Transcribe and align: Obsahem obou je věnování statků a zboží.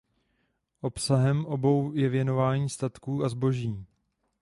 Obsahem 0.81 1.45
obou 1.45 1.93
je 1.93 2.09
věnování 2.09 2.69
statků 2.69 3.23
a 3.23 3.29
zboží. 3.29 3.85